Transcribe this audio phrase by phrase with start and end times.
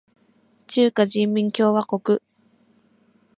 [0.65, 2.19] 中華人民共和国